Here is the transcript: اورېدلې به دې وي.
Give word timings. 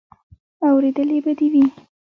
اورېدلې 0.65 1.17
به 1.23 1.31
دې 1.39 1.47
وي. 1.53 1.65